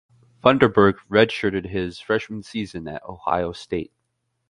Funderburk 0.43 0.95
redshirted 1.11 1.69
his 1.69 1.99
freshman 1.99 2.41
season 2.41 2.87
at 2.87 3.03
Ohio 3.03 3.51
State. 3.51 3.93